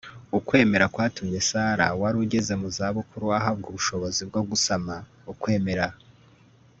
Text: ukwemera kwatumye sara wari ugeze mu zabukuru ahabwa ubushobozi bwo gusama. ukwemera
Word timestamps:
ukwemera 0.37 0.85
kwatumye 0.93 1.39
sara 1.49 1.87
wari 2.01 2.17
ugeze 2.23 2.53
mu 2.61 2.67
zabukuru 2.77 3.25
ahabwa 3.39 3.65
ubushobozi 3.71 4.21
bwo 4.29 4.41
gusama. 4.49 4.95
ukwemera 5.31 5.87